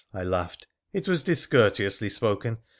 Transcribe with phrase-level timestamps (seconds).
[0.15, 2.57] I laughed, 'it was discourteously spoken.